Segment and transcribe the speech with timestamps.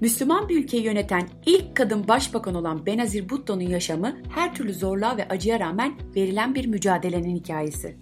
[0.00, 5.28] Müslüman bir ülkeyi yöneten ilk kadın başbakan olan Benazir Bhutto'nun yaşamı her türlü zorluğa ve
[5.28, 7.96] acıya rağmen verilen bir mücadelenin hikayesi.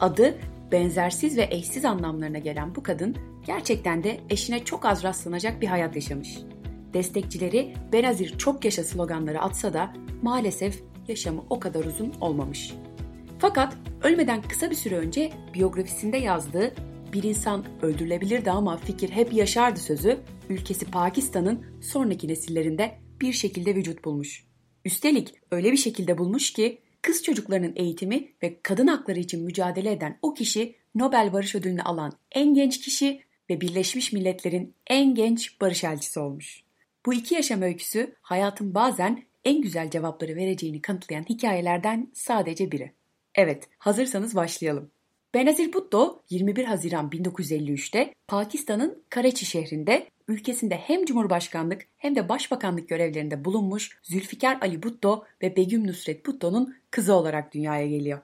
[0.00, 0.38] Adı
[0.72, 3.16] benzersiz ve eşsiz anlamlarına gelen bu kadın
[3.46, 6.38] gerçekten de eşine çok az rastlanacak bir hayat yaşamış.
[6.94, 9.92] Destekçileri Benazir çok yaşa sloganları atsa da
[10.22, 12.74] maalesef yaşamı o kadar uzun olmamış.
[13.38, 16.74] Fakat ölmeden kısa bir süre önce biyografisinde yazdığı
[17.12, 24.04] bir insan öldürülebilirdi ama fikir hep yaşardı sözü ülkesi Pakistan'ın sonraki nesillerinde bir şekilde vücut
[24.04, 24.44] bulmuş.
[24.84, 30.18] Üstelik öyle bir şekilde bulmuş ki kız çocuklarının eğitimi ve kadın hakları için mücadele eden
[30.22, 35.84] o kişi Nobel Barış Ödülünü alan en genç kişi ve Birleşmiş Milletler'in en genç barış
[35.84, 36.62] elçisi olmuş.
[37.06, 42.92] Bu iki yaşam öyküsü hayatın bazen en güzel cevapları vereceğini kanıtlayan hikayelerden sadece biri.
[43.34, 44.90] Evet, hazırsanız başlayalım.
[45.38, 53.44] Benazir Bhutto 21 Haziran 1953'te Pakistan'ın Karachi şehrinde ülkesinde hem cumhurbaşkanlık hem de başbakanlık görevlerinde
[53.44, 58.18] bulunmuş Zülfikar Ali Bhutto ve Begüm Nusret Bhutto'nun kızı olarak dünyaya geliyor.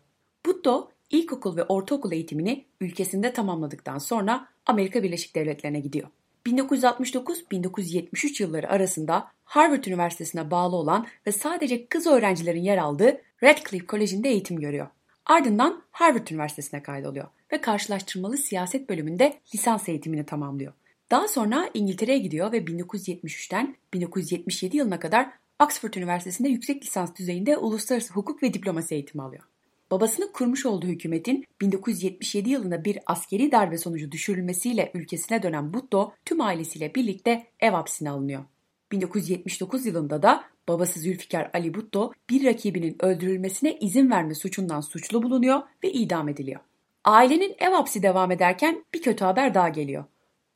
[0.46, 6.08] Bhutto ilkokul ve ortaokul eğitimini ülkesinde tamamladıktan sonra Amerika Birleşik Devletleri'ne gidiyor.
[6.46, 14.28] 1969-1973 yılları arasında Harvard Üniversitesi'ne bağlı olan ve sadece kız öğrencilerin yer aldığı Radcliffe Koleji'nde
[14.28, 14.86] eğitim görüyor.
[15.26, 20.72] Ardından Harvard Üniversitesi'ne kaydoluyor ve karşılaştırmalı siyaset bölümünde lisans eğitimini tamamlıyor.
[21.10, 25.30] Daha sonra İngiltere'ye gidiyor ve 1973'ten 1977 yılına kadar
[25.62, 29.42] Oxford Üniversitesi'nde yüksek lisans düzeyinde uluslararası hukuk ve diplomasi eğitimi alıyor.
[29.90, 36.40] Babasının kurmuş olduğu hükümetin 1977 yılında bir askeri darbe sonucu düşürülmesiyle ülkesine dönen Bhutto tüm
[36.40, 38.44] ailesiyle birlikte ev hapsine alınıyor.
[38.92, 45.60] 1979 yılında da babası Zülfikar Ali Bhutto bir rakibinin öldürülmesine izin verme suçundan suçlu bulunuyor
[45.84, 46.60] ve idam ediliyor.
[47.04, 50.04] Ailenin ev hapsi devam ederken bir kötü haber daha geliyor.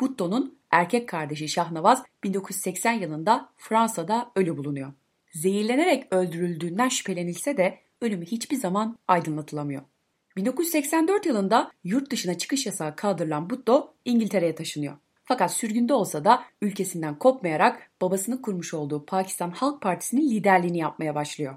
[0.00, 4.92] Bhutto'nun erkek kardeşi Şahnavaz 1980 yılında Fransa'da ölü bulunuyor.
[5.32, 9.82] Zehirlenerek öldürüldüğünden şüphelenilse de ölümü hiçbir zaman aydınlatılamıyor.
[10.36, 14.96] 1984 yılında yurt dışına çıkış yasağı kaldırılan Bhutto İngiltere'ye taşınıyor.
[15.28, 21.56] Fakat sürgünde olsa da ülkesinden kopmayarak babasının kurmuş olduğu Pakistan Halk Partisi'nin liderliğini yapmaya başlıyor.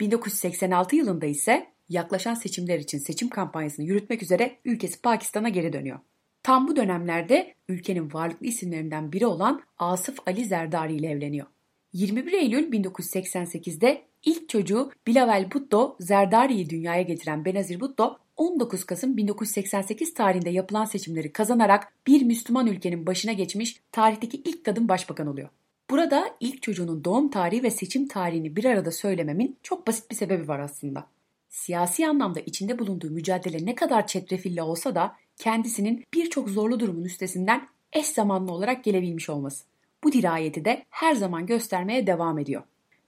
[0.00, 5.98] 1986 yılında ise yaklaşan seçimler için seçim kampanyasını yürütmek üzere ülkesi Pakistan'a geri dönüyor.
[6.42, 11.46] Tam bu dönemlerde ülkenin varlıklı isimlerinden biri olan Asıf Ali Zerdari ile evleniyor.
[11.92, 20.14] 21 Eylül 1988'de ilk çocuğu Bilavel Bhutto Zerdari'yi dünyaya getiren Benazir Bhutto 19 Kasım 1988
[20.14, 25.48] tarihinde yapılan seçimleri kazanarak bir Müslüman ülkenin başına geçmiş tarihteki ilk kadın başbakan oluyor.
[25.90, 30.48] Burada ilk çocuğunun doğum tarihi ve seçim tarihini bir arada söylememin çok basit bir sebebi
[30.48, 31.06] var aslında.
[31.48, 37.68] Siyasi anlamda içinde bulunduğu mücadele ne kadar çetrefilli olsa da kendisinin birçok zorlu durumun üstesinden
[37.92, 39.64] eş zamanlı olarak gelebilmiş olması.
[40.04, 42.62] Bu dirayeti de her zaman göstermeye devam ediyor.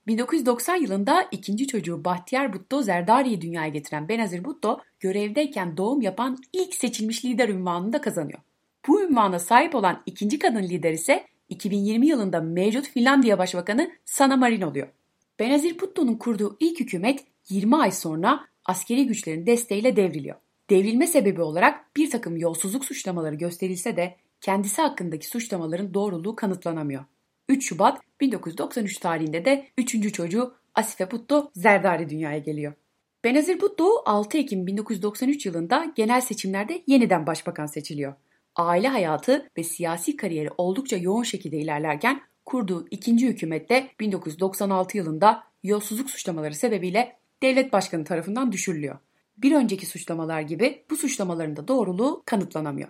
[0.07, 6.75] 1990 yılında ikinci çocuğu Bahtiyar Bhutto Zerdari'yi dünyaya getiren Benazir Bhutto görevdeyken doğum yapan ilk
[6.75, 8.39] seçilmiş lider ünvanını da kazanıyor.
[8.87, 14.61] Bu ünvana sahip olan ikinci kadın lider ise 2020 yılında mevcut Finlandiya Başbakanı Sanna Marin
[14.61, 14.87] oluyor.
[15.39, 20.35] Benazir Bhutto'nun kurduğu ilk hükümet 20 ay sonra askeri güçlerin desteğiyle devriliyor.
[20.69, 27.05] Devrilme sebebi olarak bir takım yolsuzluk suçlamaları gösterilse de kendisi hakkındaki suçlamaların doğruluğu kanıtlanamıyor.
[27.49, 30.13] 3 Şubat 1993 tarihinde de 3.
[30.13, 32.73] çocuğu Asife Bhutto Zerdari dünyaya geliyor.
[33.23, 38.13] Benazir Bhutto 6 Ekim 1993 yılında genel seçimlerde yeniden başbakan seçiliyor.
[38.55, 46.09] Aile hayatı ve siyasi kariyeri oldukça yoğun şekilde ilerlerken kurduğu ikinci hükümette 1996 yılında yolsuzluk
[46.09, 48.97] suçlamaları sebebiyle devlet başkanı tarafından düşürülüyor.
[49.37, 52.89] Bir önceki suçlamalar gibi bu suçlamaların da doğruluğu kanıtlanamıyor.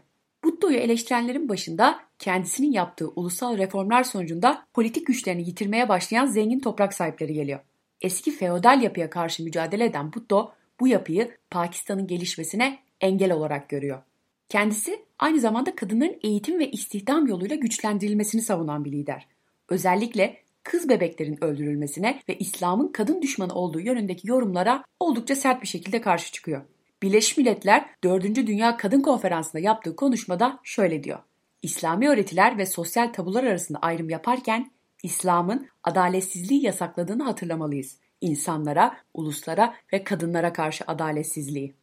[0.56, 7.34] Butto'yu eleştirenlerin başında kendisinin yaptığı ulusal reformlar sonucunda politik güçlerini yitirmeye başlayan zengin toprak sahipleri
[7.34, 7.60] geliyor.
[8.02, 14.02] Eski feodal yapıya karşı mücadele eden Butto bu yapıyı Pakistan'ın gelişmesine engel olarak görüyor.
[14.50, 19.28] Kendisi aynı zamanda kadınların eğitim ve istihdam yoluyla güçlendirilmesini savunan bir lider.
[19.70, 26.02] Özellikle kız bebeklerin öldürülmesine ve İslam'ın kadın düşmanı olduğu yönündeki yorumlara oldukça sert bir şekilde
[26.02, 26.62] karşı çıkıyor.
[27.06, 28.24] Birleşmiş Milletler 4.
[28.36, 31.20] Dünya Kadın Konferansı'nda yaptığı konuşmada şöyle diyor.
[31.62, 34.72] İslami öğretiler ve sosyal tabular arasında ayrım yaparken
[35.04, 37.98] İslam'ın adaletsizliği yasakladığını hatırlamalıyız.
[38.22, 41.76] İnsanlara, uluslara ve kadınlara karşı adaletsizliği.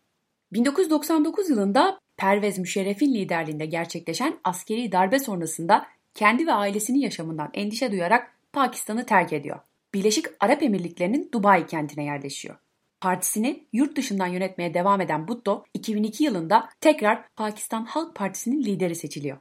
[0.52, 8.30] 1999 yılında Pervez Müşerref'in liderliğinde gerçekleşen askeri darbe sonrasında kendi ve ailesinin yaşamından endişe duyarak
[8.52, 9.60] Pakistan'ı terk ediyor.
[9.94, 12.56] Birleşik Arap Emirlikleri'nin Dubai kentine yerleşiyor.
[13.02, 19.36] Partisini yurt dışından yönetmeye devam eden Bhutto 2002 yılında tekrar Pakistan Halk Partisi'nin lideri seçiliyor.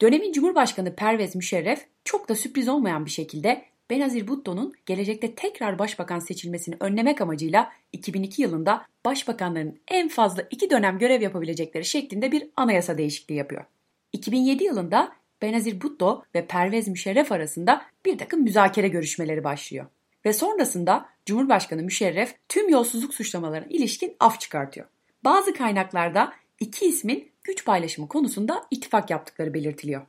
[0.00, 6.18] Dönemin Cumhurbaşkanı Pervez Müşerref çok da sürpriz olmayan bir şekilde Benazir Bhutto'nun gelecekte tekrar başbakan
[6.18, 12.98] seçilmesini önlemek amacıyla 2002 yılında başbakanların en fazla iki dönem görev yapabilecekleri şeklinde bir anayasa
[12.98, 13.64] değişikliği yapıyor.
[14.12, 19.86] 2007 yılında Benazir Bhutto ve Pervez Müşerref arasında bir takım müzakere görüşmeleri başlıyor.
[20.24, 24.86] Ve sonrasında Cumhurbaşkanı Müşerref tüm yolsuzluk suçlamalarına ilişkin af çıkartıyor.
[25.24, 30.02] Bazı kaynaklarda iki ismin güç paylaşımı konusunda ittifak yaptıkları belirtiliyor.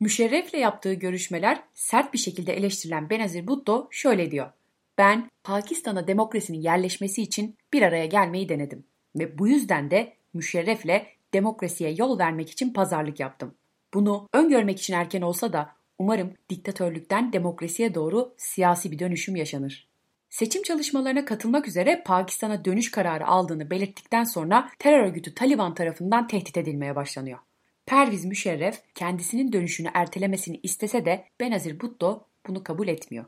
[0.00, 4.50] Müşerref'le yaptığı görüşmeler sert bir şekilde eleştirilen Benazir Bhutto şöyle diyor.
[4.98, 8.84] Ben Pakistan'a demokrasinin yerleşmesi için bir araya gelmeyi denedim
[9.16, 13.54] ve bu yüzden de Müşerref'le demokrasiye yol vermek için pazarlık yaptım.
[13.94, 19.88] Bunu öngörmek için erken olsa da umarım diktatörlükten demokrasiye doğru siyasi bir dönüşüm yaşanır.
[20.30, 26.56] Seçim çalışmalarına katılmak üzere Pakistan'a dönüş kararı aldığını belirttikten sonra terör örgütü Taliban tarafından tehdit
[26.56, 27.38] edilmeye başlanıyor.
[27.86, 33.24] Perviz Müşerref kendisinin dönüşünü ertelemesini istese de Benazir Bhutto bunu kabul etmiyor.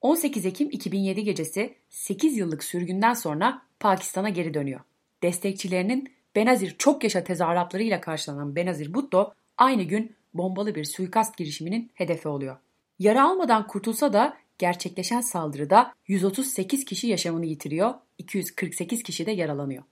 [0.00, 4.80] 18 Ekim 2007 gecesi 8 yıllık sürgünden sonra Pakistan'a geri dönüyor.
[5.22, 12.28] Destekçilerinin Benazir çok yaşa tezahüratlarıyla karşılanan Benazir Bhutto aynı gün bombalı bir suikast girişiminin hedefi
[12.28, 12.56] oluyor.
[12.98, 19.82] Yara almadan kurtulsa da gerçekleşen saldırıda 138 kişi yaşamını yitiriyor, 248 kişi de yaralanıyor.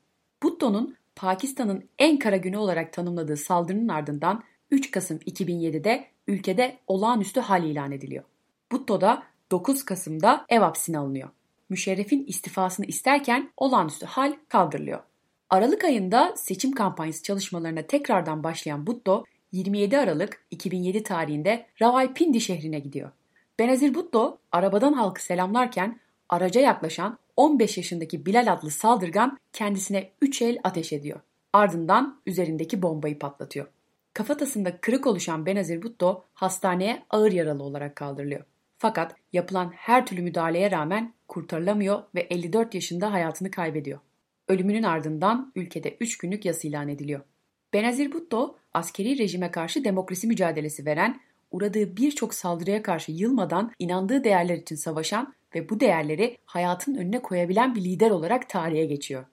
[0.42, 7.64] Bhutto'nun Pakistan'ın en kara günü olarak tanımladığı saldırının ardından 3 Kasım 2007'de ülkede olağanüstü hal
[7.64, 8.24] ilan ediliyor.
[8.72, 11.28] Bhutto da 9 Kasım'da ev hapsine alınıyor.
[11.68, 15.00] Müşerref'in istifasını isterken olağanüstü hal kaldırılıyor.
[15.50, 23.10] Aralık ayında seçim kampanyası çalışmalarına tekrardan başlayan Bhutto 27 Aralık 2007 tarihinde Rawalpindi şehrine gidiyor.
[23.58, 30.58] Benazir Bhutto arabadan halkı selamlarken araca yaklaşan 15 yaşındaki Bilal adlı saldırgan kendisine 3 el
[30.64, 31.20] ateş ediyor.
[31.52, 33.66] Ardından üzerindeki bombayı patlatıyor.
[34.14, 38.44] Kafatasında kırık oluşan Benazir Bhutto hastaneye ağır yaralı olarak kaldırılıyor.
[38.78, 44.00] Fakat yapılan her türlü müdahaleye rağmen kurtarılamıyor ve 54 yaşında hayatını kaybediyor.
[44.48, 47.20] Ölümünün ardından ülkede 3 günlük yas ilan ediliyor.
[47.72, 51.20] Benazir Bhutto askeri rejime karşı demokrasi mücadelesi veren,
[51.50, 57.74] uğradığı birçok saldırıya karşı yılmadan inandığı değerler için savaşan ve bu değerleri hayatın önüne koyabilen
[57.74, 59.24] bir lider olarak tarihe geçiyor.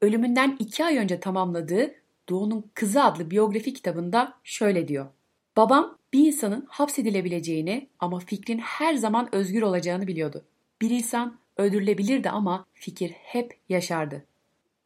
[0.00, 1.94] Ölümünden iki ay önce tamamladığı
[2.28, 5.06] Doğu'nun Kızı adlı biyografi kitabında şöyle diyor.
[5.56, 10.44] Babam bir insanın hapsedilebileceğini ama fikrin her zaman özgür olacağını biliyordu.
[10.80, 14.24] Bir insan öldürülebilirdi ama fikir hep yaşardı.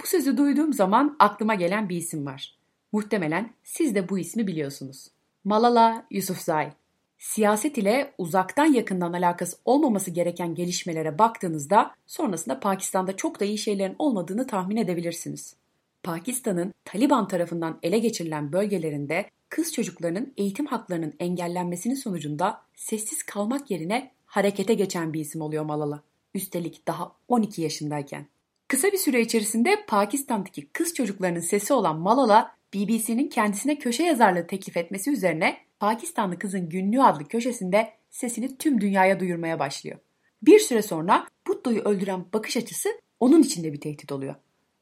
[0.03, 2.60] Bu sözü duyduğum zaman aklıma gelen bir isim var.
[2.93, 5.09] Muhtemelen siz de bu ismi biliyorsunuz.
[5.45, 6.73] Malala Yousafzai.
[7.19, 13.97] Siyaset ile uzaktan yakından alakası olmaması gereken gelişmelere baktığınızda sonrasında Pakistan'da çok da iyi şeylerin
[13.99, 15.57] olmadığını tahmin edebilirsiniz.
[16.03, 24.11] Pakistan'ın Taliban tarafından ele geçirilen bölgelerinde kız çocuklarının eğitim haklarının engellenmesinin sonucunda sessiz kalmak yerine
[24.27, 26.03] harekete geçen bir isim oluyor Malala.
[26.35, 28.27] Üstelik daha 12 yaşındayken.
[28.69, 34.77] Kısa bir süre içerisinde Pakistan'daki kız çocuklarının sesi olan Malala, BBC'nin kendisine köşe yazarlığı teklif
[34.77, 39.99] etmesi üzerine Pakistanlı Kızın Günlüğü adlı köşesinde sesini tüm dünyaya duyurmaya başlıyor.
[40.43, 42.89] Bir süre sonra Butto'yu öldüren bakış açısı
[43.21, 44.35] onun içinde bir tehdit oluyor.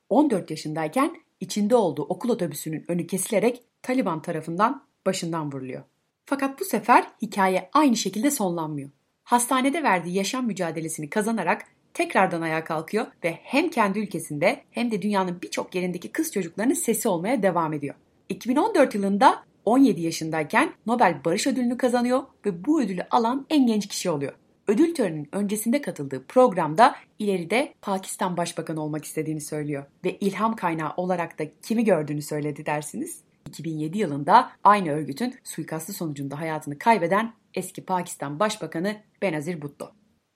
[0.08, 5.82] 14 yaşındayken içinde olduğu okul otobüsünün önü kesilerek Taliban tarafından başından vuruluyor.
[6.24, 8.90] Fakat bu sefer hikaye aynı şekilde sonlanmıyor.
[9.24, 11.66] Hastanede verdiği yaşam mücadelesini kazanarak
[11.98, 17.08] tekrardan ayağa kalkıyor ve hem kendi ülkesinde hem de dünyanın birçok yerindeki kız çocuklarının sesi
[17.08, 17.94] olmaya devam ediyor.
[18.28, 24.10] 2014 yılında 17 yaşındayken Nobel Barış Ödülünü kazanıyor ve bu ödülü alan en genç kişi
[24.10, 24.32] oluyor.
[24.68, 31.38] Ödül töreninin öncesinde katıldığı programda ileride Pakistan Başbakanı olmak istediğini söylüyor ve ilham kaynağı olarak
[31.38, 33.20] da kimi gördüğünü söyledi dersiniz.
[33.48, 39.90] 2007 yılında aynı örgütün suikastı sonucunda hayatını kaybeden eski Pakistan Başbakanı Benazir Bhutto.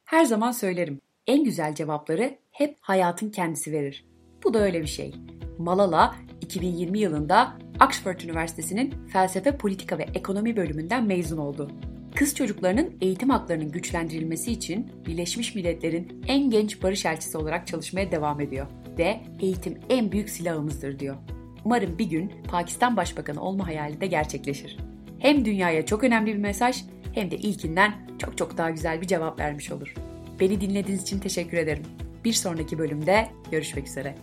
[0.04, 4.04] Her zaman söylerim, en güzel cevapları hep hayatın kendisi verir.
[4.44, 5.14] Bu da öyle bir şey.
[5.58, 11.70] Malala 2020 yılında Oxford Üniversitesi'nin felsefe, politika ve ekonomi bölümünden mezun oldu.
[12.14, 18.40] Kız çocuklarının eğitim haklarının güçlendirilmesi için Birleşmiş Milletler'in en genç barış elçisi olarak çalışmaya devam
[18.40, 18.66] ediyor
[18.98, 21.16] ve eğitim en büyük silahımızdır diyor.
[21.64, 24.76] Umarım bir gün Pakistan Başbakanı olma hayali de gerçekleşir.
[25.18, 29.38] Hem dünyaya çok önemli bir mesaj hem de ilkinden çok çok daha güzel bir cevap
[29.40, 29.94] vermiş olur.
[30.40, 31.82] Beni dinlediğiniz için teşekkür ederim.
[32.24, 34.14] Bir sonraki bölümde görüşmek üzere.